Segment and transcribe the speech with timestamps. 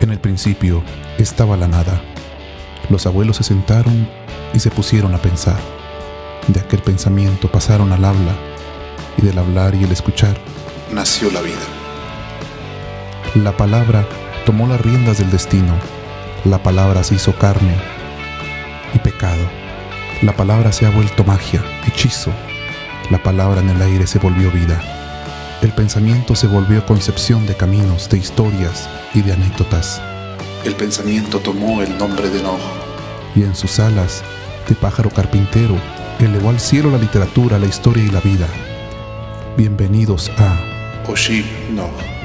[0.00, 0.82] En el principio
[1.18, 2.00] estaba la nada.
[2.88, 4.08] Los abuelos se sentaron
[4.54, 5.58] y se pusieron a pensar.
[6.46, 8.32] De aquel pensamiento pasaron al habla
[9.16, 10.38] y del hablar y el escuchar
[10.92, 11.56] nació la vida.
[13.34, 14.06] La palabra
[14.46, 15.74] tomó las riendas del destino.
[16.44, 17.76] La palabra se hizo carne
[18.94, 19.50] y pecado.
[20.22, 22.32] La palabra se ha vuelto magia, hechizo.
[23.10, 24.97] La palabra en el aire se volvió vida.
[25.60, 30.00] El pensamiento se volvió concepción de caminos, de historias y de anécdotas.
[30.64, 32.58] El pensamiento tomó el nombre de Noah
[33.34, 34.22] y en sus alas
[34.68, 35.76] de pájaro carpintero
[36.20, 38.46] elevó al cielo la literatura, la historia y la vida.
[39.56, 40.60] Bienvenidos a
[41.08, 42.17] Oshib Noah.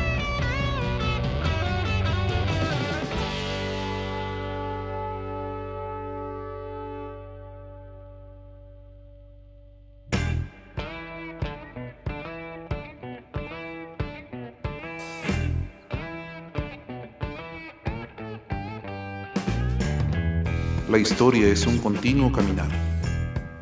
[20.93, 22.69] La historia es un continuo caminar,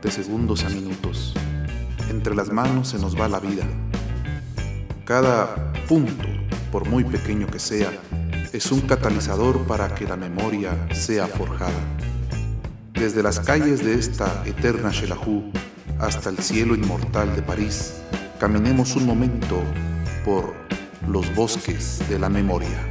[0.02, 1.34] de segundos a minutos.
[2.10, 3.64] Entre las manos se nos va la vida.
[5.06, 6.28] Cada punto,
[6.74, 7.90] por muy pequeño que sea,
[8.52, 11.80] es un catalizador para que la memoria sea forjada.
[12.92, 15.54] Desde las calles de esta eterna Shelahu
[16.00, 17.94] hasta el cielo inmortal de París,
[18.42, 19.64] caminemos un momento
[20.26, 20.54] por
[21.08, 22.91] los bosques de la memoria.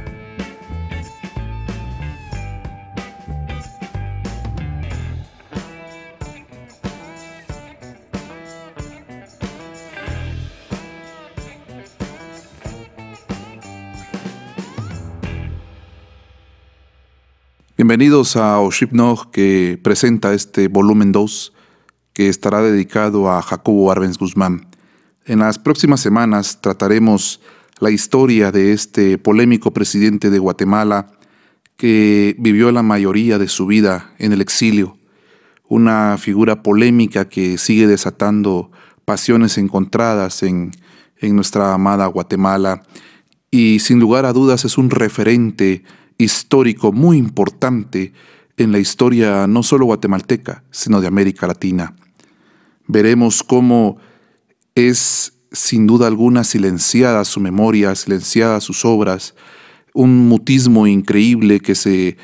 [17.81, 21.51] Bienvenidos a Oshipnog que presenta este volumen 2
[22.13, 24.67] que estará dedicado a Jacobo Arbenz Guzmán.
[25.25, 27.41] En las próximas semanas trataremos
[27.79, 31.11] la historia de este polémico presidente de Guatemala
[31.75, 34.99] que vivió la mayoría de su vida en el exilio,
[35.67, 38.69] una figura polémica que sigue desatando
[39.05, 40.69] pasiones encontradas en,
[41.17, 42.83] en nuestra amada Guatemala
[43.49, 45.83] y sin lugar a dudas es un referente
[46.23, 48.13] histórico muy importante
[48.57, 51.95] en la historia no solo guatemalteca, sino de América Latina.
[52.87, 53.97] Veremos cómo
[54.75, 59.35] es sin duda alguna silenciada su memoria, silenciada sus obras,
[59.93, 62.17] un mutismo increíble que se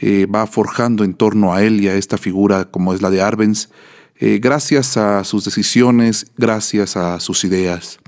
[0.00, 3.22] eh, va forjando en torno a él y a esta figura como es la de
[3.22, 3.68] Arbenz,
[4.16, 7.98] eh, gracias a sus decisiones, gracias a sus ideas.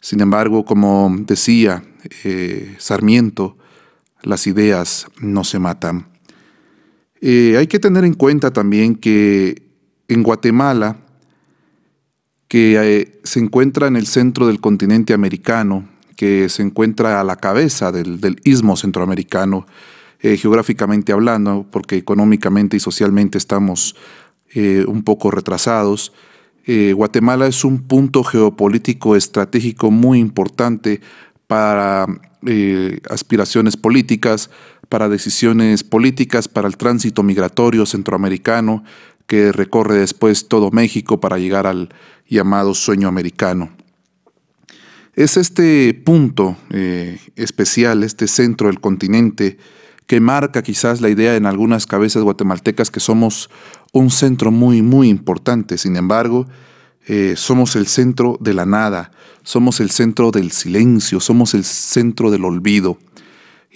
[0.00, 1.82] Sin embargo, como decía
[2.24, 3.56] eh, Sarmiento,
[4.24, 6.06] las ideas no se matan.
[7.20, 9.62] Eh, hay que tener en cuenta también que
[10.08, 10.98] en Guatemala,
[12.48, 17.36] que eh, se encuentra en el centro del continente americano, que se encuentra a la
[17.36, 19.66] cabeza del, istmo centroamericano,
[20.20, 23.96] eh, geográficamente hablando, porque económicamente y socialmente estamos
[24.86, 26.12] un poco retrasados,
[26.94, 31.00] Guatemala es un punto geopolítico estratégico muy importante
[31.46, 32.06] para
[32.46, 34.50] eh, aspiraciones políticas,
[34.88, 38.84] para decisiones políticas, para el tránsito migratorio centroamericano
[39.26, 41.88] que recorre después todo México para llegar al
[42.28, 43.70] llamado sueño americano.
[45.14, 49.58] Es este punto eh, especial, este centro del continente,
[50.06, 53.48] que marca quizás la idea en algunas cabezas guatemaltecas que somos
[53.92, 55.78] un centro muy, muy importante.
[55.78, 56.46] Sin embargo,
[57.06, 62.30] eh, somos el centro de la nada, somos el centro del silencio, somos el centro
[62.30, 62.98] del olvido.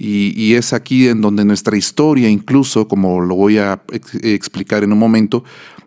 [0.01, 3.83] Y, es aquí en donde nuestra historia, incluso, como lo voy a
[4.23, 5.43] explicar en un momento,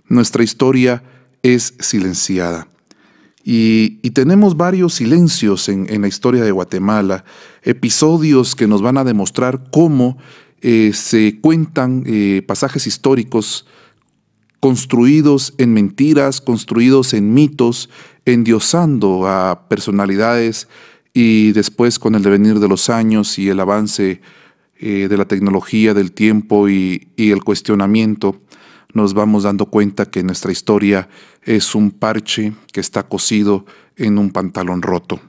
[0.09, 1.01] nuestra historia
[1.41, 2.67] es silenciada.
[3.43, 7.23] Y, tenemos varios silencios en, la historia de Guatemala,
[7.63, 10.17] episodios que nos van a demostrar cómo
[10.61, 13.65] eh, se cuentan eh, pasajes históricos
[14.61, 17.89] construidos en mentiras, construidos en mitos,
[18.25, 20.67] endiosando a personalidades
[21.13, 24.21] y después con el devenir de los años y el avance
[24.79, 28.39] eh, de la tecnología, del tiempo y, y el cuestionamiento,
[28.93, 31.09] nos vamos dando cuenta que nuestra historia
[31.43, 33.65] es un parche que está cosido
[33.95, 35.19] en un pantalón roto.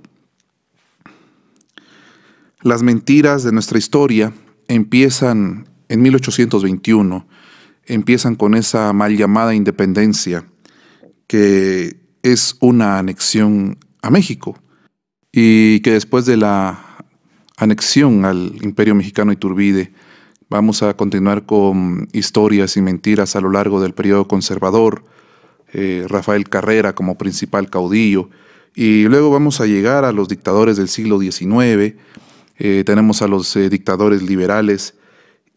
[2.61, 4.35] Las mentiras de nuestra historia
[4.69, 7.32] empiezan en 1821
[7.87, 10.47] empiezan con esa mal llamada independencia,
[11.27, 14.59] que es una anexión a México,
[15.33, 17.05] y que después de la
[17.57, 19.93] anexión al Imperio Mexicano Iturbide,
[20.49, 25.05] vamos a continuar con historias y mentiras a lo largo del periodo conservador,
[25.73, 28.29] eh, Rafael Carrera como principal caudillo,
[28.75, 31.97] y luego vamos a llegar a los dictadores del siglo XIX,
[32.59, 34.95] eh, tenemos a los eh, dictadores liberales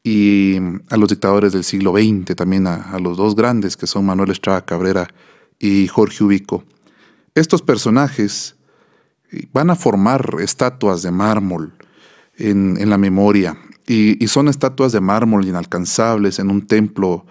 [0.06, 0.58] y
[0.92, 4.64] a los dictadores del siglo XX, también a, los dos grandes que son Manuel Estrada
[4.64, 5.08] Cabrera
[5.58, 6.64] y Jorge Ubico.
[7.34, 8.56] Estos personajes
[9.32, 11.74] eh, van a formar estatuas de mármol
[12.38, 13.58] en, la memoria
[13.88, 17.26] y, y, son estatuas de mármol inalcanzables en un templo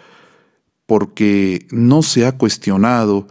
[0.86, 3.28] porque no se ha cuestionado,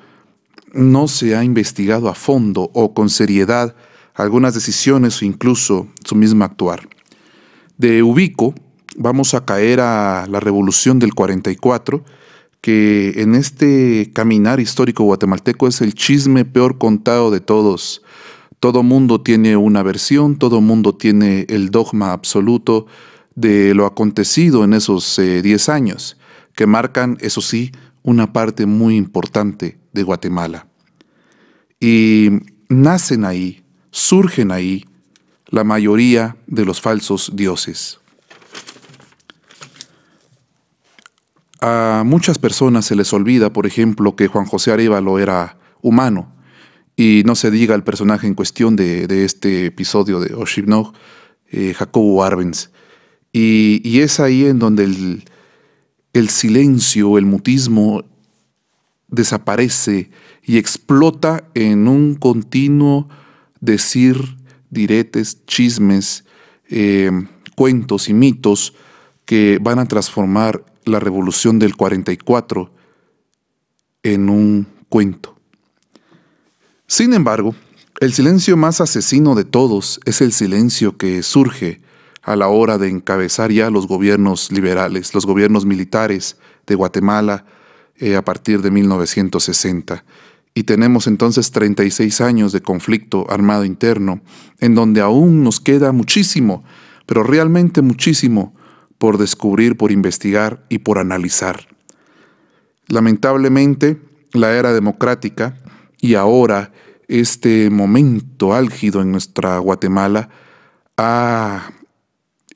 [0.71, 3.75] no se ha investigado a fondo o con seriedad
[4.13, 6.87] algunas decisiones o incluso su mismo actuar.
[7.77, 8.55] De Ubico
[8.95, 12.03] vamos a caer a la revolución del 44,
[12.61, 18.01] que en este caminar histórico guatemalteco es el chisme peor contado de todos.
[18.59, 22.85] Todo mundo tiene una versión, todo mundo tiene el dogma absoluto
[23.35, 26.17] de lo acontecido en esos 10 eh, años,
[26.55, 27.71] que marcan, eso sí,
[28.03, 30.67] una parte muy importante de Guatemala.
[31.79, 32.29] Y
[32.69, 33.63] nacen ahí
[33.93, 34.85] surgen ahí
[35.47, 37.99] la mayoría de los falsos dioses.
[41.65, 46.35] A muchas personas se les olvida, por ejemplo, que Juan José Arevalo era humano,
[46.97, 50.91] y no se diga el personaje en cuestión de, este episodio de Oshibnog,
[51.49, 52.69] eh, Jacobo Arbenz.
[53.31, 58.03] Y, es ahí en donde el, silencio, el mutismo
[59.07, 60.09] desaparece
[60.43, 63.07] y explota en un continuo
[63.61, 64.17] decir
[64.69, 66.25] diretes, chismes,
[66.69, 67.09] eh,
[67.55, 68.73] cuentos y mitos
[69.23, 72.71] que van a transformar la revolución del 44
[74.03, 75.35] en un cuento.
[76.87, 77.55] Sin embargo,
[77.99, 81.81] el silencio más asesino de todos es el silencio que surge
[82.21, 86.37] a la hora de encabezar ya los gobiernos liberales, los gobiernos militares
[86.67, 87.45] de Guatemala
[87.97, 90.03] eh, a partir de 1960
[90.55, 94.21] y tenemos entonces 36 años de conflicto armado interno,
[94.59, 96.63] en donde aún nos queda muchísimo,
[97.05, 98.53] pero realmente muchísimo
[99.03, 101.67] por descubrir, por investigar y por analizar.
[102.87, 104.01] Lamentablemente,
[104.31, 105.57] la era democrática
[105.99, 106.71] y ahora
[107.09, 110.29] este momento álgido en nuestra Guatemala
[110.95, 111.73] ha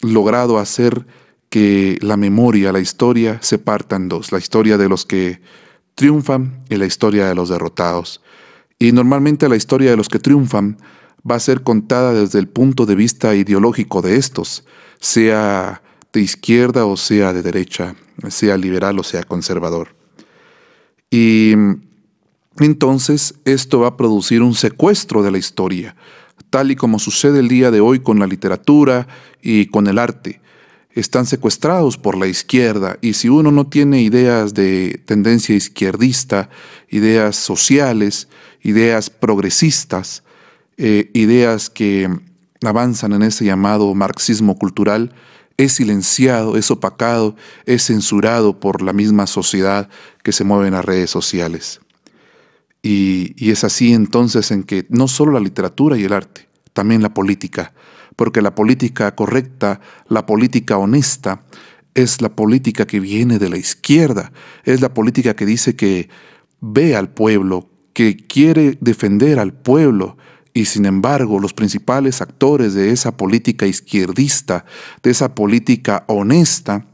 [0.01, 1.05] logrado hacer
[1.49, 5.41] que la memoria, la historia se partan dos, la historia de los que
[5.95, 8.21] triunfan y la historia de los derrotados.
[8.79, 10.77] Y normalmente la historia de los que triunfan
[11.29, 14.63] va a ser contada desde el punto de vista ideológico de estos,
[15.01, 15.81] sea
[16.13, 17.95] de izquierda o sea de derecha,
[18.30, 19.95] sea liberal o sea conservador.
[21.09, 21.54] Y
[22.59, 25.95] entonces esto va a producir un secuestro de la historia,
[26.50, 29.07] tal y como sucede el día de hoy con la literatura
[29.42, 30.42] y con el arte
[31.00, 36.50] están secuestrados por la izquierda y si uno no tiene ideas de tendencia izquierdista,
[36.89, 38.27] ideas sociales,
[38.63, 40.24] ideas progresistas,
[40.77, 42.09] eh, ideas que
[42.63, 45.13] avanzan en ese llamado marxismo cultural,
[45.57, 49.89] es silenciado, es opacado, es censurado por la misma sociedad
[50.24, 51.81] que se mueve en las redes sociales.
[52.83, 57.01] Y, y es así entonces en que no solo la literatura y el arte, también
[57.01, 57.74] la política,
[58.15, 61.44] porque la política correcta, la política honesta,
[61.95, 64.31] es la política que viene de la izquierda,
[64.63, 66.09] es la política que dice que
[66.62, 70.18] ve al pueblo, que quiere defender al pueblo,
[70.57, 74.65] y sin embargo los principales actores de esa política izquierdista,
[75.04, 76.87] de esa política honesta,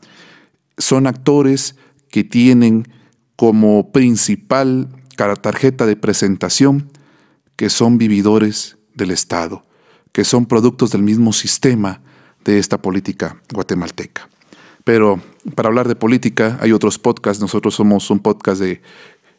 [0.78, 1.78] son actores
[2.10, 2.90] que tienen
[3.38, 4.90] como principal
[5.42, 6.92] tarjeta de presentación
[7.56, 9.64] que son vividores del Estado
[10.12, 12.02] que son productos del mismo sistema
[12.44, 14.30] de esta política guatemalteca.
[14.84, 15.22] Pero
[15.56, 18.82] para hablar de política hay otros podcasts, nosotros somos un podcast de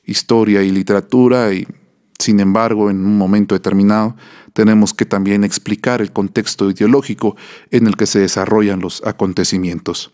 [0.05, 1.69] historia y literatura y
[2.19, 4.17] sin embargo en un momento determinado
[4.53, 7.37] tenemos que también explicar el contexto ideológico
[7.71, 10.13] en el que se desarrollan los acontecimientos.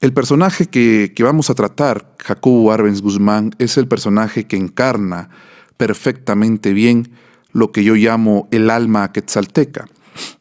[0.00, 5.28] El personaje que, vamos a tratar, Jacobo Arbenz Guzmán, es el personaje que encarna
[5.76, 7.10] perfectamente bien
[7.52, 9.86] lo que yo llamo el alma quetzalteca.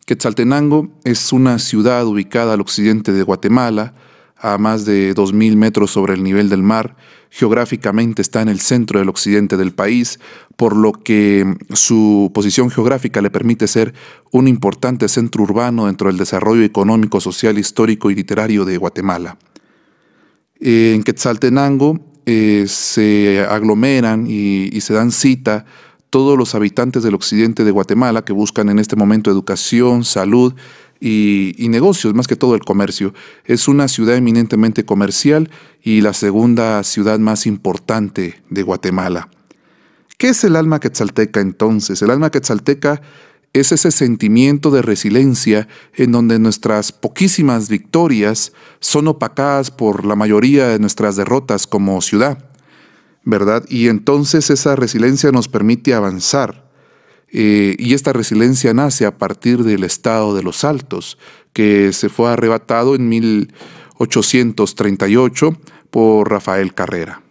[0.05, 3.95] Quetzaltenango es una ciudad ubicada al occidente de Guatemala,
[4.39, 6.95] a más de 2.000 metros sobre el nivel del mar.
[7.29, 10.19] Geográficamente está en el centro del occidente del país,
[10.55, 13.93] por lo que su posición geográfica le permite ser
[14.31, 19.37] un importante centro urbano dentro del desarrollo económico, social, histórico y literario de Guatemala.
[20.59, 25.65] En Quetzaltenango eh, se aglomeran y se dan cita
[26.09, 30.53] todos los habitantes del occidente de Guatemala que buscan en este momento educación, salud
[30.99, 33.13] y, negocios, más que todo el comercio.
[33.45, 35.49] Es una ciudad eminentemente comercial
[35.81, 39.29] y la segunda ciudad más importante de Guatemala.
[40.17, 42.01] ¿Qué es el alma quetzalteca entonces?
[42.01, 43.01] El alma quetzalteca
[43.53, 50.67] es ese sentimiento de resiliencia en donde nuestras poquísimas victorias son opacadas por la mayoría
[50.67, 52.49] de nuestras derrotas como ciudad,
[53.23, 53.63] ¿verdad?
[53.69, 56.66] Y entonces esa resiliencia nos permite avanzar.
[57.31, 61.17] Eh, y esta resiliencia nace a partir del estado de los altos,
[61.53, 65.57] que se fue arrebatado en 1838
[65.89, 67.21] por Rafael Carrera.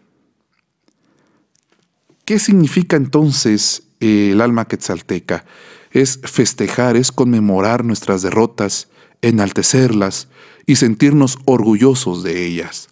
[2.25, 5.45] ¿Qué significa entonces eh, el alma quetzalteca?
[5.93, 8.89] Es festejar, es conmemorar nuestras derrotas,
[9.23, 10.29] enaltecerlas
[10.67, 12.89] y sentirnos orgullosos de ellas.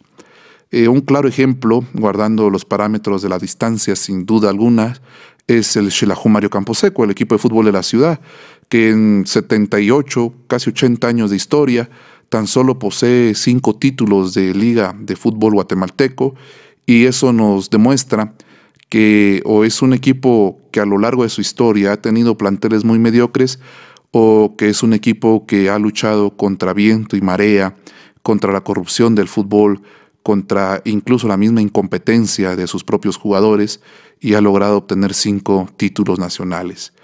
[0.71, 5.01] Eh, un claro ejemplo, guardando los parámetros de la distancia sin duda alguna,
[5.47, 8.21] es el Xelajú Mario Camposeco, el equipo de fútbol de la ciudad,
[8.69, 11.91] que en 78, casi 80 años de historia,
[12.29, 16.35] tan solo posee cinco títulos de liga de fútbol guatemalteco
[16.87, 18.35] y eso nos demuestra
[18.89, 22.85] que o es un equipo que a lo largo de su historia ha tenido planteles
[22.85, 23.61] muy mediocres
[24.11, 27.77] o que es un equipo que ha luchado contra viento y marea,
[28.23, 29.83] contra la corrupción del fútbol,
[30.25, 33.81] contra incluso la misma incompetencia de sus propios jugadores
[34.21, 36.95] y ha logrado obtener cinco títulos nacionales.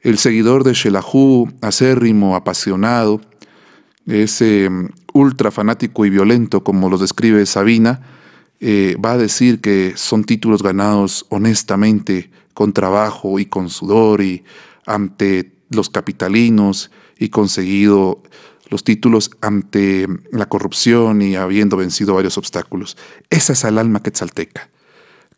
[0.00, 3.20] El seguidor de Shelahu, acérrimo, apasionado,
[4.06, 8.00] ese mm, ultra fanático y violento como los describe Sabina,
[8.58, 14.44] eh, va a decir que son títulos ganados honestamente, con trabajo y con sudor y
[14.86, 18.22] ante los capitalinos y conseguido
[18.72, 22.96] los títulos ante la corrupción y habiendo vencido varios obstáculos.
[23.30, 24.70] Esa es el alma quetzalteca,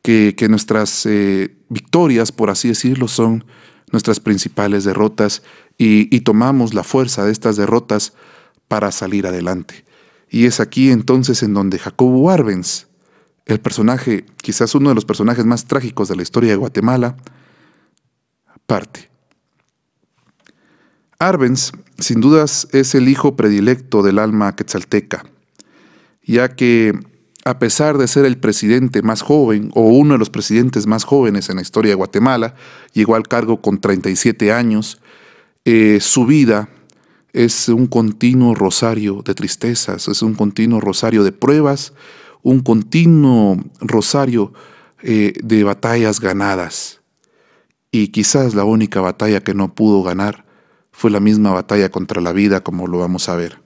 [0.03, 3.45] que, que nuestras eh, victorias, por así decirlo, son
[3.91, 5.43] nuestras principales derrotas
[5.76, 8.14] y, y tomamos la fuerza de estas derrotas
[8.69, 9.85] para salir adelante.
[10.31, 12.87] Y es aquí entonces en donde Jacobo Arbenz,
[13.47, 17.17] el personaje, quizás uno de los personajes más trágicos de la historia de Guatemala,
[18.67, 19.11] parte.
[21.19, 25.24] Arbenz, sin dudas, es el hijo predilecto del alma quetzalteca,
[26.22, 26.92] ya que
[27.44, 31.50] a pesar de ser el presidente más joven o uno de los presidentes más jóvenes
[31.50, 32.54] en la historia de Guatemala,
[32.94, 35.00] llegó al cargo con 37 años,
[35.66, 36.68] eh, su vida
[37.34, 41.92] es un continuo rosario de tristezas, es un continuo rosario de pruebas,
[42.42, 44.52] un continuo rosario
[45.02, 47.00] eh, de batallas ganadas.
[47.90, 50.43] Y quizás la única batalla que no pudo ganar
[50.94, 53.58] fue la misma batalla contra la vida, como lo vamos a ver.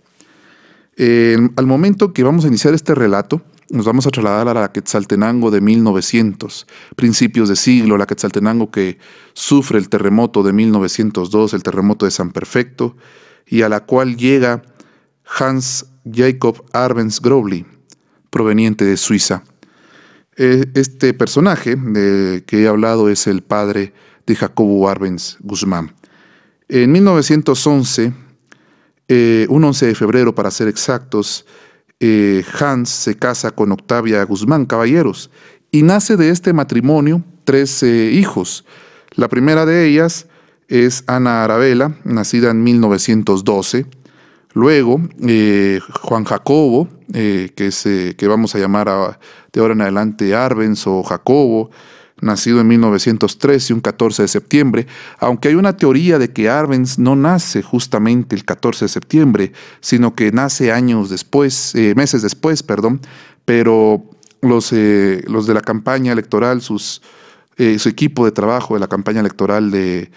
[1.56, 5.50] al momento que vamos a iniciar este relato, nos vamos a trasladar a la Quetzaltenango
[5.50, 6.66] de 1900,
[6.97, 8.99] principios de siglo, la Quetzaltenango que
[9.35, 12.97] sufre el terremoto de 1902, el terremoto de San Perfecto,
[13.47, 14.62] y a la cual llega
[15.38, 17.66] Hans Jacob Arbenz Grobli,
[18.30, 19.44] proveniente de Suiza.
[20.37, 23.92] E, este personaje de que he hablado es el padre
[24.26, 25.98] de Jacobo Arbenz Guzmán.
[26.71, 28.13] En 1911,
[29.09, 31.47] eh, un 11 de febrero para ser exactos,
[31.99, 35.31] eh, Hans se casa con Octavia Guzmán Caballeros
[35.71, 38.67] y nace de este matrimonio tres hijos.
[39.15, 40.27] La primera de ellas
[40.69, 43.87] es Ana Arabela, nacida en 1912.
[44.53, 49.19] Luego, eh, Juan Jacobo, que vamos a llamar
[49.55, 51.71] de ahora en adelante Arbenz o Jacobo,
[52.21, 54.87] nacido en 1913, un 14 de septiembre,
[55.19, 60.15] aunque hay una teoría de que Arbenz no nace justamente el 14 de septiembre, sino
[60.15, 63.01] que nace años después, eh, meses después, perdón,
[63.45, 64.05] pero
[64.41, 66.61] los, eh, los de la campaña electoral,
[67.57, 70.11] eh, su equipo de trabajo de la campaña electoral le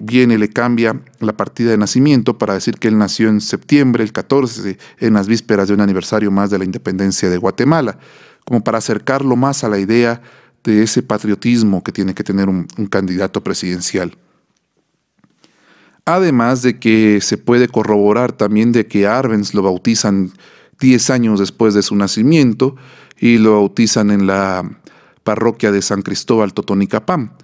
[0.00, 4.12] viene, le cambia la partida de nacimiento para decir que él nació en septiembre, el
[4.12, 7.98] 14, en las vísperas de un aniversario más de la independencia de Guatemala,
[8.44, 10.22] como para acercarlo más a la idea
[10.64, 14.16] de ese patriotismo que tiene que tener un, candidato presidencial.
[16.04, 20.32] Además de que se puede corroborar también de que Arbenz lo bautizan
[20.80, 22.76] 10 años después de su nacimiento
[23.18, 24.68] y lo bautizan en la
[25.22, 27.34] parroquia de San Cristóbal Totonicapán.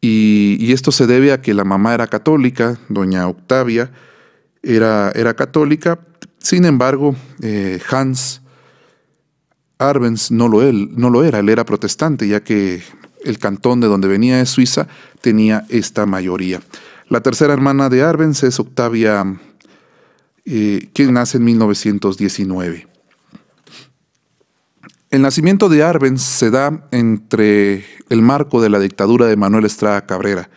[0.00, 3.90] Y, y, esto se debe a que la mamá era católica, doña Octavia
[4.66, 6.00] era, era católica,
[6.38, 8.42] sin embargo, eh, Hans
[9.78, 12.82] Arbenz no lo, él, no lo era, él era protestante, ya que
[13.24, 14.88] el cantón de donde venía de Suiza
[15.20, 16.60] tenía esta mayoría.
[17.08, 19.38] La tercera hermana de Arbenz es Octavia,
[20.44, 22.88] eh, quien nace en 1919.
[25.10, 30.04] El nacimiento de Arbenz se da entre el marco de la dictadura de Manuel Estrada
[30.06, 30.50] Cabrera,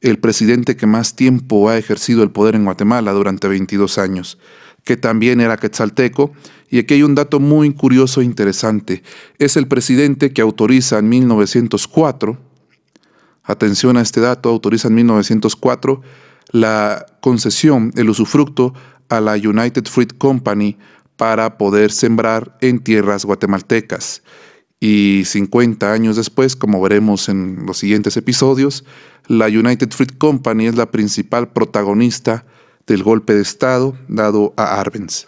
[0.00, 4.38] el presidente que más tiempo ha ejercido el poder en Guatemala durante 22 años,
[4.84, 6.32] que también era quetzalteco
[6.70, 9.02] y aquí hay un dato muy curioso e interesante.
[9.38, 12.38] Es el presidente que autoriza en 1904
[13.44, 16.02] atención a este dato, autoriza en 1904
[16.50, 18.74] la concesión, el usufructo
[19.08, 20.78] a la United Fruit Company
[21.16, 24.22] para poder sembrar en tierras guatemaltecas.
[24.80, 28.84] Y 50 años después, como veremos en los siguientes episodios,
[29.28, 32.44] la United Fruit Company es la principal protagonista
[32.86, 35.26] del golpe de Estado dado a Arbenz.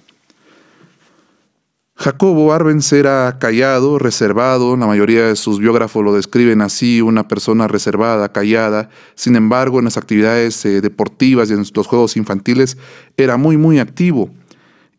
[1.98, 7.68] Jacobo Arbenz era callado, reservado, la mayoría de sus biógrafos lo describen así, una persona
[7.68, 12.76] reservada, callada, sin embargo en las actividades eh, deportivas y en los juegos infantiles
[13.16, 14.28] era muy muy activo.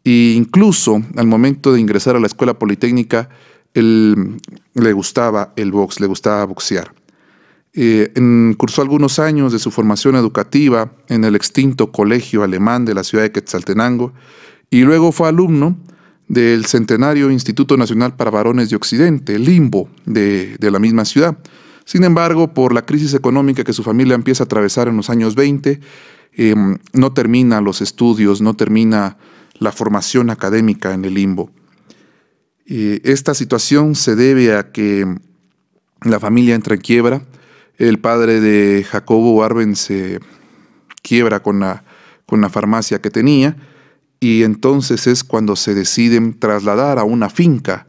[0.03, 3.29] E incluso al momento de ingresar a la escuela politécnica,
[3.75, 4.37] él,
[4.73, 6.96] le gustaba el box, le gustaba boxear.
[7.73, 8.11] Eh,
[8.57, 13.23] cursó algunos años de su formación educativa en el extinto Colegio Alemán de la ciudad
[13.23, 14.13] de Quetzaltenango
[14.71, 15.77] y luego fue alumno
[16.27, 21.37] del centenario Instituto Nacional para Varones de Occidente, Limbo, de, la misma ciudad.
[21.85, 25.35] Sin embargo, por la crisis económica que su familia empieza a atravesar en los años
[25.35, 25.79] 20,
[26.33, 29.17] em, no termina los estudios, no termina
[29.59, 31.51] la formación académica en el Limbo.
[32.69, 35.05] esta situación se debe a que
[36.01, 37.21] la familia entra en quiebra,
[37.77, 40.19] el padre de Jacobo Arben se
[41.01, 41.83] quiebra con la,
[42.25, 43.55] con la farmacia que tenía,
[44.19, 47.85] y entonces es cuando se deciden trasladar a una finca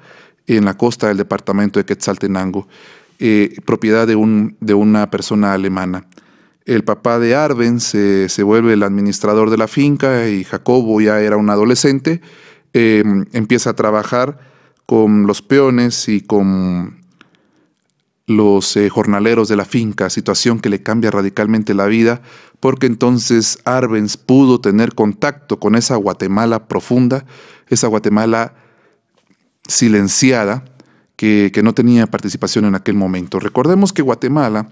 [0.47, 2.69] en la costa del departamento de Quetzaltenango,
[3.19, 6.07] eh, propiedad de, un, de, una persona alemana.
[6.65, 11.37] El papá de Arben se, vuelve el administrador de la finca y Jacobo ya era
[11.37, 12.21] un adolescente,
[12.75, 14.39] em, empieza a trabajar
[14.85, 16.99] con los peones y con
[18.29, 22.23] los eh, jornaleros de la finca, situación que le cambia radicalmente la vida
[22.61, 27.25] porque entonces Arbenz pudo tener contacto con esa Guatemala profunda,
[27.69, 28.55] esa Guatemala
[29.67, 30.65] silenciada,
[31.17, 33.41] que, no tenía participación en aquel momento.
[33.41, 34.69] Recordemos que Guatemala,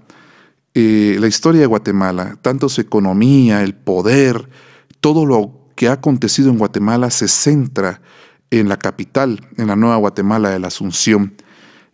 [0.73, 4.49] eh, la historia de Guatemala, tanto su economía, el poder,
[5.01, 8.01] todo lo que ha acontecido en Guatemala se centra
[8.49, 11.33] en la capital, en la nueva Guatemala de la Asunción.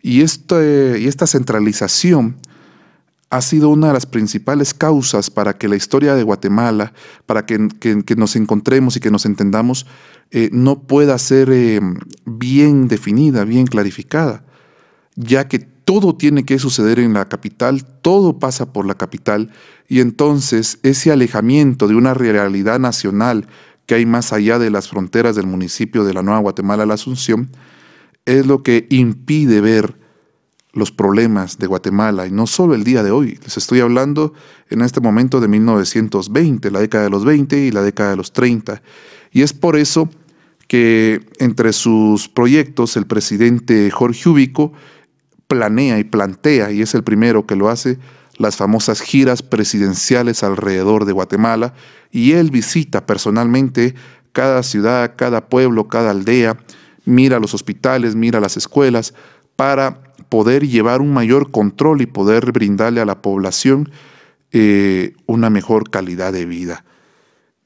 [0.04, 2.36] Y, este, y esta centralización
[3.30, 6.92] ha sido una de las principales causas para que la historia de Guatemala,
[7.24, 7.58] para que,
[8.14, 9.86] nos encontremos y que nos entendamos,
[10.30, 11.80] eh, no pueda ser eh,
[12.26, 14.44] bien definida, bien clarificada,
[15.16, 19.52] ya que todo tiene que suceder en la capital, todo pasa por la capital,
[19.88, 23.46] y entonces ese alejamiento de una realidad nacional
[23.86, 27.48] que hay más allá de las fronteras del municipio de la Nueva Guatemala, la Asunción,
[28.26, 29.96] es lo que impide ver
[30.72, 34.34] los problemas de Guatemala, y no solo el día de hoy, les estoy hablando
[34.70, 38.32] en este momento de 1920, la década de los 20 y la década de los
[38.32, 38.82] 30.
[39.30, 40.10] Y es por eso
[40.66, 44.72] que entre sus proyectos el presidente Jorge Ubico
[45.46, 47.98] planea y plantea, y es el primero que lo hace,
[48.36, 51.74] las famosas giras presidenciales alrededor de Guatemala,
[52.10, 53.94] y él visita personalmente
[54.32, 56.56] cada ciudad, cada pueblo, cada aldea,
[57.04, 59.14] mira los hospitales, mira las escuelas,
[59.56, 63.90] para poder llevar un mayor control y poder brindarle a la población
[64.52, 66.84] eh, una mejor calidad de vida.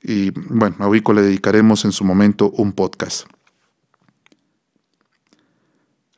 [0.03, 3.27] Y bueno, a Ubico le dedicaremos en su momento un podcast.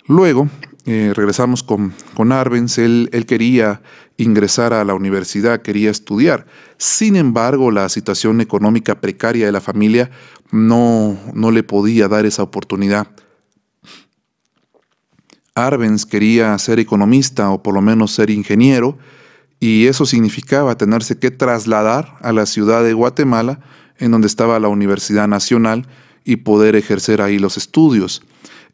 [0.06, 0.48] Luego,
[0.92, 3.80] eh, regresamos con, con él, quería
[4.16, 6.46] ingresar a la universidad, quería estudiar.
[6.78, 10.10] Sin embargo, la situación económica precaria de la familia
[10.50, 13.06] no, no le podía dar esa oportunidad.
[15.54, 18.98] Arbenz quería ser economista o por lo menos ser ingeniero,
[19.60, 23.60] y eso significaba tenerse que trasladar a la ciudad de Guatemala,
[23.98, 25.86] en donde estaba la Universidad Nacional,
[26.24, 28.22] y poder ejercer ahí los estudios.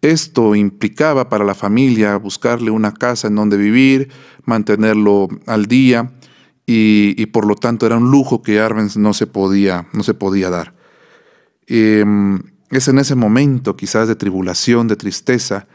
[0.02, 4.10] Esto implicaba para la familia buscarle una casa en donde vivir,
[4.44, 6.12] mantenerlo al día,
[6.68, 10.50] y, por lo tanto era un lujo que Arbenz no se podía, no se podía
[10.50, 10.74] dar.
[11.68, 15.68] Em, es en ese momento quizás de tribulación, de tristeza,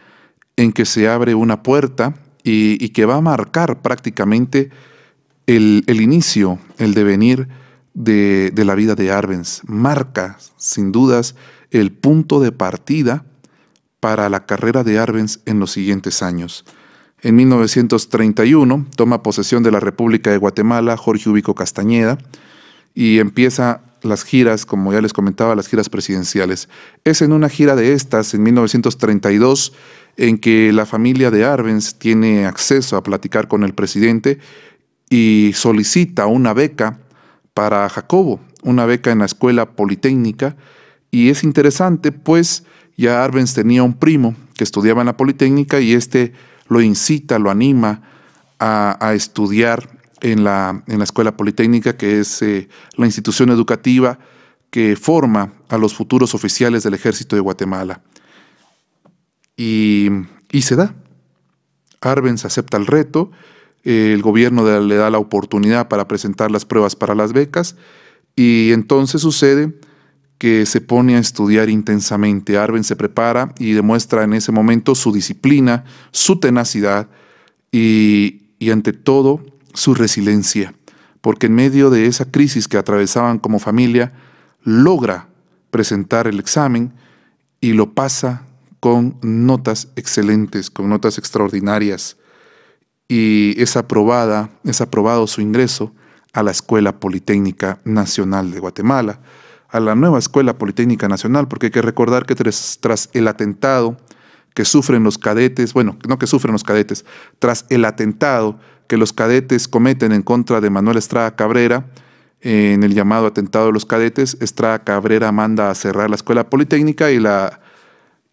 [0.57, 4.69] en que se abre una puerta y, que va a marcar prácticamente
[5.47, 7.47] el, inicio, el devenir
[7.93, 9.61] de, la vida de Arbenz.
[9.65, 11.35] Marca, sin dudas,
[11.71, 13.25] el punto de partida
[14.01, 16.65] para la carrera de Arbenz en los siguientes años.
[17.21, 22.17] En 1931 toma posesión de la República de Guatemala Jorge Ubico Castañeda
[22.93, 26.67] y empieza las giras, como ya les comentaba, las giras presidenciales.
[27.03, 29.73] Es en una gira de estas, en 1932,
[30.17, 34.39] en que la familia de Arbenz tiene acceso a platicar con el presidente
[35.09, 36.99] y solicita una beca
[37.53, 40.55] para Jacobo, una beca en la escuela politécnica.
[41.11, 42.63] Y es interesante, pues
[42.97, 46.33] ya Arbenz tenía un primo que estudiaba en la politécnica y este
[46.67, 48.01] lo incita, lo anima
[48.59, 49.89] a, estudiar
[50.21, 54.19] en la, Escuela Politécnica, que es eh, la institución educativa
[54.69, 58.01] que forma a los futuros oficiales del ejército de Guatemala.
[59.57, 60.09] Y,
[60.61, 60.95] se da.
[61.99, 63.31] Arbenz acepta el reto,
[63.83, 67.75] el gobierno le da la oportunidad para presentar las pruebas para las becas
[68.35, 69.73] y entonces sucede
[70.41, 72.57] que se pone a estudiar intensamente.
[72.57, 77.09] Arben se prepara y demuestra en ese momento su disciplina, su tenacidad
[77.71, 80.73] y, y ante todo su resiliencia,
[81.21, 84.13] porque en medio de esa crisis que atravesaban como familia,
[84.63, 85.27] logra
[85.69, 86.91] presentar el examen
[87.59, 88.41] y lo pasa
[88.79, 92.17] con notas excelentes, con notas extraordinarias.
[93.07, 95.93] Y es aprobada, es aprobado su ingreso
[96.33, 99.19] a la Escuela Politécnica Nacional de Guatemala
[99.71, 103.97] a la nueva Escuela Politécnica Nacional, porque hay que recordar que tras, el atentado
[104.53, 107.05] que sufren los cadetes, bueno, no que sufren los cadetes,
[107.39, 111.85] tras el atentado que los cadetes cometen en contra de Manuel Estrada Cabrera,
[112.41, 117.11] en el llamado atentado de los cadetes, Estrada Cabrera manda a cerrar la escuela politécnica
[117.11, 117.61] y la,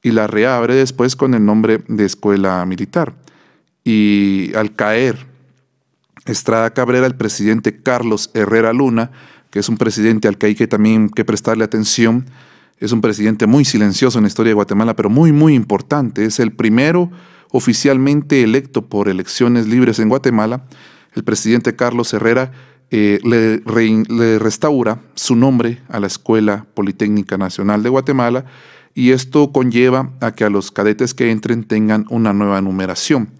[0.02, 3.14] y la reabre después con el nombre de escuela militar.
[3.84, 5.26] Y al caer
[6.24, 9.12] Estrada Cabrera, el presidente Carlos Herrera Luna
[9.50, 12.26] que es un presidente al que hay que también que prestarle atención.
[12.78, 16.24] Es un presidente muy silencioso en la historia de Guatemala, pero muy, muy importante.
[16.24, 17.10] Es el primero
[17.50, 20.64] oficialmente electo por elecciones libres en Guatemala.
[21.14, 22.52] El presidente Carlos Herrera
[22.90, 28.46] eh, le, restaura su nombre a la Escuela Politécnica Nacional de Guatemala
[28.94, 33.30] y esto conlleva a que a los cadetes que entren tengan una nueva numeración.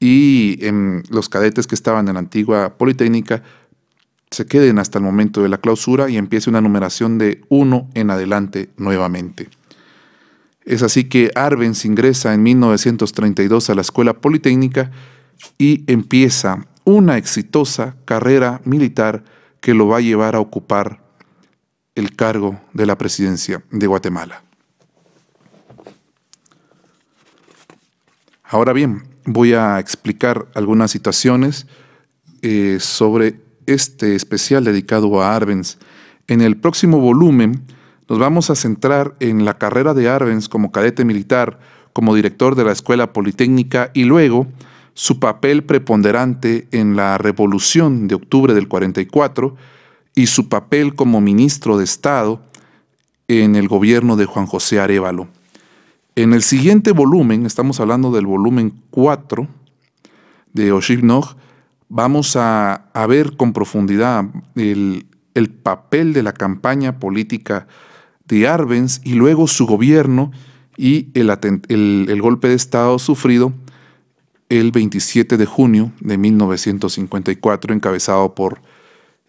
[0.00, 3.42] Y en los cadetes que estaban en la antigua Politécnica
[4.32, 8.10] se queden hasta el momento de la clausura y empiece una numeración de uno en
[8.10, 9.48] adelante nuevamente.
[10.64, 14.90] Es así que Arbenz ingresa en 1932 a la Escuela Politécnica
[15.58, 19.24] y empieza una exitosa carrera militar
[19.60, 21.02] que lo va a llevar a ocupar
[21.94, 24.42] el cargo de la presidencia de Guatemala.
[28.44, 31.66] Ahora bien, voy a explicar algunas situaciones
[32.42, 35.78] eh, sobre este especial dedicado a Arbenz.
[36.28, 37.62] En el próximo volumen
[38.08, 41.58] nos vamos a centrar en la carrera de Arbenz como cadete militar,
[41.92, 44.46] como director de la Escuela Politécnica y luego
[44.94, 49.56] su papel preponderante en la Revolución de octubre del 44
[50.14, 52.42] y su papel como ministro de Estado
[53.28, 55.28] en el gobierno de Juan José Arevalo.
[56.14, 59.48] En el siguiente volumen, estamos hablando del volumen 4
[60.52, 61.36] de Oshivnog,
[61.92, 64.24] vamos a, ver con profundidad
[64.56, 65.04] el,
[65.62, 67.66] papel de la campaña política
[68.26, 70.32] de Arbenz y luego su gobierno
[70.78, 73.52] y el, golpe de Estado sufrido
[74.48, 78.62] el 27 de junio de 1954, encabezado por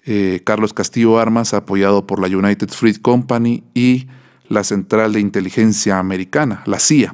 [0.05, 4.07] eh, Carlos Castillo Armas, apoyado por la United Fruit Company y
[4.47, 7.13] la Central de Inteligencia Americana, la CIA,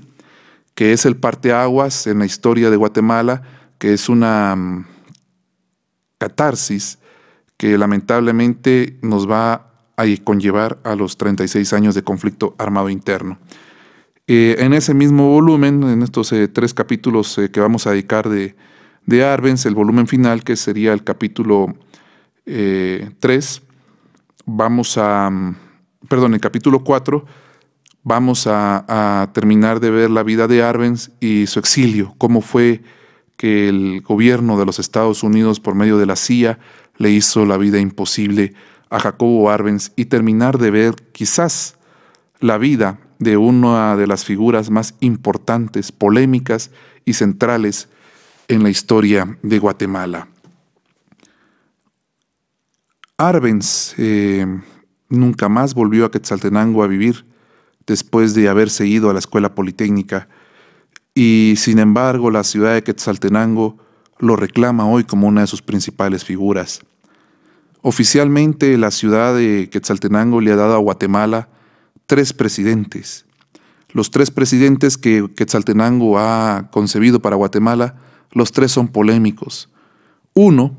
[0.76, 3.42] que es el parteaguas en la historia de Guatemala,
[3.80, 4.86] que es una
[6.20, 7.00] catarsis
[7.58, 13.38] que lamentablemente nos va a conllevar a los 36 años de conflicto armado interno.
[14.28, 18.30] Eh, en ese mismo volumen, en estos eh, tres capítulos eh, que vamos a dedicar
[18.30, 18.56] de,
[19.06, 21.76] de, Arbenz, el volumen final, que sería el capítulo
[22.46, 23.62] 3,
[24.46, 25.30] vamos a,
[26.08, 27.26] perdón, el capítulo 4,
[28.04, 32.82] vamos a, a, terminar de ver la vida de Arbenz y su exilio, cómo fue
[33.40, 36.60] que el gobierno de los Estados Unidos por medio de la CIA
[36.98, 38.54] le hizo la vida imposible
[38.90, 41.78] a Jacobo Arbenz y terminar de ver quizás
[42.42, 46.72] la vida de una de las figuras más importantes, polémicas
[47.06, 47.88] y centrales
[48.50, 50.28] en la historia de Guatemala.
[53.18, 54.46] Arbenz eh,
[55.08, 57.26] nunca más volvió a Quetzaltenango a vivir
[57.88, 60.28] después de haber seguido a la escuela politécnica
[61.20, 63.78] y sin embargo la ciudad de Quetzaltenango
[64.20, 66.80] lo reclama hoy como una de sus principales figuras.
[67.82, 71.50] Oficialmente la ciudad de Quetzaltenango le ha dado a Guatemala
[72.06, 73.26] tres presidentes.
[73.92, 77.96] Los tres presidentes que Quetzaltenango ha concebido para Guatemala,
[78.32, 79.68] los tres son polémicos.
[80.34, 80.78] Uno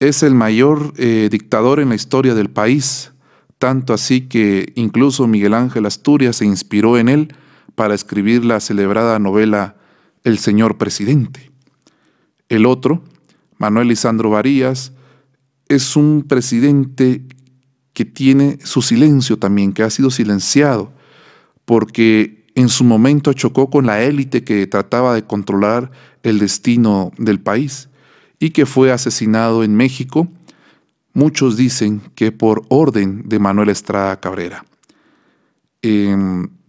[0.00, 3.12] es el mayor eh, dictador en la historia del país,
[3.58, 7.34] tanto así que incluso Miguel Ángel Asturias se inspiró en él
[7.80, 9.74] para escribir la celebrada novela
[10.22, 11.50] El Señor Presidente.
[12.50, 13.02] El otro,
[13.56, 14.92] Manuel Lisandro Varías,
[15.66, 17.22] es un presidente
[17.94, 20.92] que tiene su silencio también, que ha sido silenciado,
[21.64, 25.90] porque en su momento chocó con la élite que trataba de controlar
[26.22, 27.88] el destino del país
[28.38, 30.28] y que fue asesinado en México,
[31.14, 34.66] muchos dicen que por orden de Manuel Estrada Cabrera.
[35.80, 36.59] En,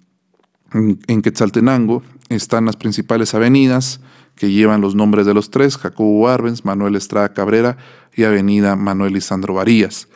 [0.74, 4.00] en Quetzaltenango están las principales avenidas
[4.36, 7.78] que llevan los nombres de los tres, Jacobo Arbenz, Manuel Estrada Cabrera
[8.16, 10.08] y Avenida Manuel Lisandro Varías.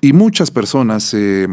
[0.00, 1.48] Y muchas personas, eh,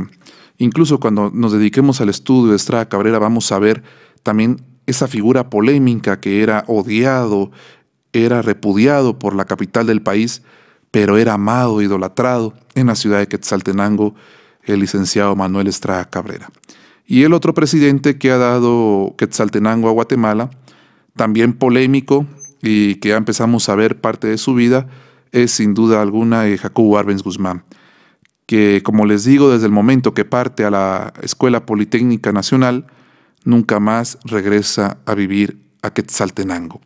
[0.57, 3.83] incluso cuando nos dediquemos al estudio de Estrada Cabrera, vamos a ver
[4.23, 7.51] también esa figura polémica que era odiado,
[8.13, 10.43] era repudiado por la capital del país,
[10.91, 14.13] pero era amado, idolatrado en la ciudad de Quetzaltenango,
[14.63, 16.49] el licenciado Manuel Estrada Cabrera.
[17.11, 20.49] Y el otro presidente que ha dado Quetzaltenango a Guatemala,
[21.17, 22.25] también polémico
[22.61, 24.87] y que ya empezamos a ver parte de su vida,
[25.33, 27.65] es sin duda alguna eh, Jacobo Arbenz Guzmán,
[28.45, 32.87] que como les digo, desde el momento que parte a la Escuela Politécnica Nacional,
[33.43, 36.79] nunca más regresa a vivir a Quetzaltenango.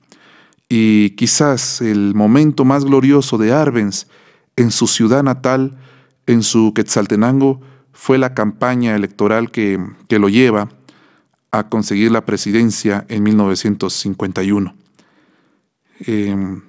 [0.68, 4.08] Y quizás el momento más glorioso de Arbenz
[4.56, 5.78] en su ciudad natal,
[6.26, 7.62] en su Quetzaltenango,
[7.96, 9.80] fue la campaña electoral que,
[10.10, 10.70] que lo lleva
[11.50, 14.76] a conseguir la presidencia en 1951.
[16.02, 16.62] Em,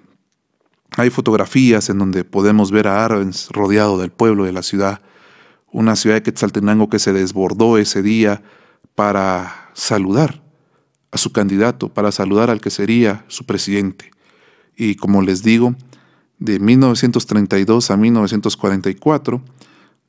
[0.96, 5.02] hay fotografías en donde podemos ver a Arbenz rodeado del pueblo de la ciudad,
[5.72, 8.42] una ciudad de Quetzaltenango que se desbordó ese día
[8.94, 10.42] para saludar
[11.10, 14.12] a su candidato, para saludar al que sería su presidente.
[14.76, 15.74] Y como les digo,
[16.38, 19.42] de 1932 a 1944,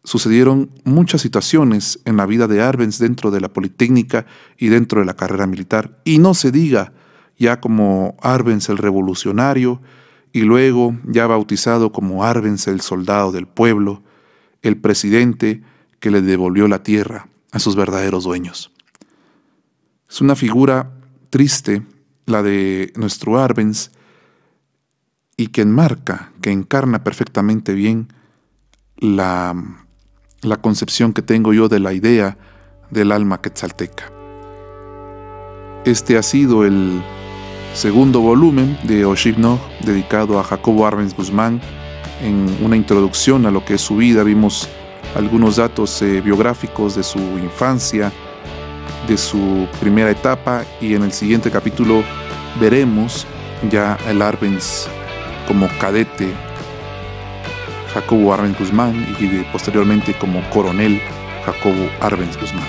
[0.04, 4.26] sucedieron muchas situaciones en la vida de Arbenz dentro de la Politécnica
[4.58, 6.00] y dentro de la carrera militar.
[6.06, 6.94] Y no se diga
[7.38, 9.82] ya como Arbenz el revolucionario
[10.32, 14.04] y luego ya bautizado como Arbenz el soldado del pueblo,
[14.62, 15.62] el presidente
[16.00, 18.72] que le devolvió la tierra a sus verdaderos dueños.
[20.10, 20.92] Es una figura
[21.30, 21.84] triste
[22.26, 23.92] la de nuestro Arbenz
[25.38, 28.08] y que enmarca, que encarna perfectamente bien
[28.98, 29.87] la
[30.42, 32.38] la concepción que tengo yo de la idea
[32.90, 34.12] del alma quetzalteca.
[35.86, 37.02] Este ha sido el
[37.74, 41.62] segundo volumen de Oshibno dedicado a Jacobo Arbenz Guzmán.
[42.22, 44.68] En una introducción a lo que es su vida vimos
[45.16, 48.12] algunos datos eh, biográficos de su infancia,
[49.08, 52.04] de su primera etapa y en el siguiente capítulo
[52.60, 53.26] veremos
[53.70, 54.88] ya el Arbenz
[55.48, 56.34] como cadete
[57.98, 61.02] Jacobo Arbenz Guzmán y posteriormente como coronel
[61.46, 62.68] Jacobo Arbenz Guzmán.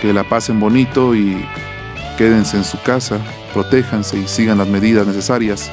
[0.00, 1.44] Que la pasen bonito y
[2.16, 3.18] quédense en su casa,
[3.52, 5.72] protéjanse y sigan las medidas necesarias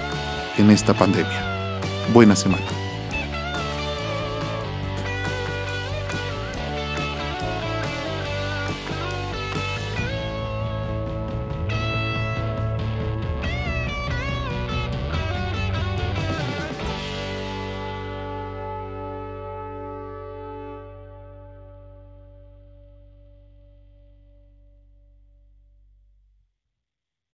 [0.57, 1.79] en esta pandemia.
[2.11, 2.74] Buena semana.